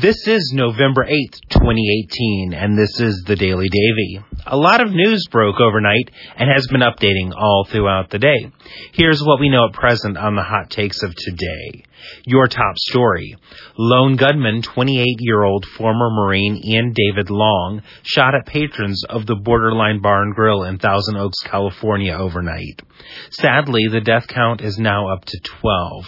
[0.00, 4.24] This is November 8th, 2018, and this is the Daily Davey.
[4.44, 8.50] A lot of news broke overnight and has been updating all throughout the day.
[8.90, 11.84] Here's what we know at present on the hot takes of today.
[12.26, 13.36] Your top story.
[13.78, 19.36] Lone gunman, 28 year old former Marine Ian David Long, shot at patrons of the
[19.36, 22.82] Borderline Bar and Grill in Thousand Oaks, California overnight.
[23.30, 26.04] Sadly, the death count is now up to 12.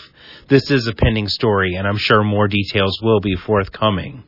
[0.48, 4.24] This is a pending story, and I'm sure more details will be forthcoming.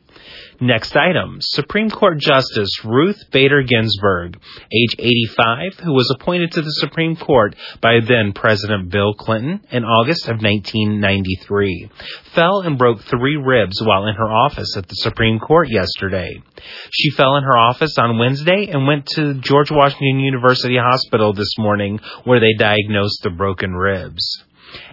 [0.61, 4.37] Next item Supreme Court Justice Ruth Bader Ginsburg,
[4.73, 9.85] age 85, who was appointed to the Supreme Court by then President Bill Clinton in
[9.85, 11.89] August of 1993,
[12.33, 16.41] fell and broke three ribs while in her office at the Supreme Court yesterday.
[16.91, 21.57] She fell in her office on Wednesday and went to George Washington University Hospital this
[21.57, 24.43] morning where they diagnosed the broken ribs.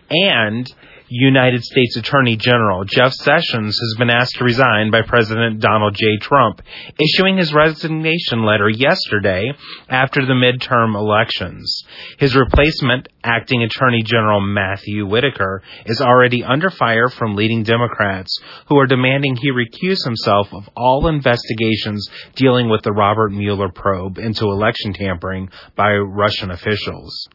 [0.08, 0.72] And
[1.08, 6.16] United States Attorney General Jeff Sessions has been asked to resign by President Donald J.
[6.20, 6.60] Trump,
[7.00, 9.52] issuing his resignation letter yesterday
[9.88, 11.84] after the midterm elections.
[12.18, 18.36] His replacement, Acting Attorney General Matthew Whitaker, is already under fire from leading Democrats
[18.68, 24.18] who are demanding he recuse himself of all investigations dealing with the Robert Mueller probe
[24.18, 27.28] into election tampering by Russian officials.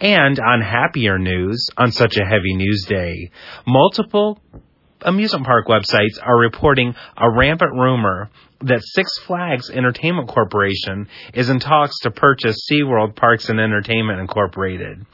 [0.00, 3.30] And on happier news, on such a heavy news day,
[3.66, 4.40] multiple
[5.02, 8.30] amusement park websites are reporting a rampant rumor
[8.64, 15.04] that Six Flags Entertainment Corporation is in talks to purchase SeaWorld Parks and Entertainment Incorporated.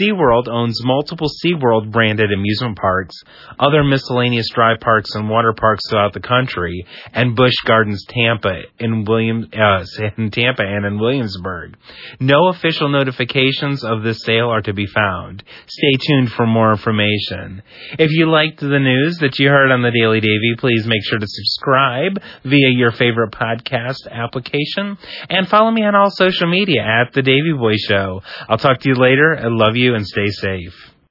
[0.00, 3.16] SeaWorld owns multiple SeaWorld branded amusement parks,
[3.58, 9.04] other miscellaneous dry parks and water parks throughout the country, and Busch Gardens Tampa in
[9.04, 9.84] William uh,
[10.16, 11.76] in Tampa and in Williamsburg.
[12.20, 15.42] No official notifications of this sale are to be found.
[15.66, 17.62] Stay tuned for more information.
[17.98, 21.18] If you liked the news that you heard on the Daily Davey, please make sure
[21.18, 24.98] to subscribe via your favorite podcast application
[25.30, 28.20] and follow me on all social media at The Davey Boy Show.
[28.46, 29.34] I'll talk to you later.
[29.38, 30.93] I love you and stay safe.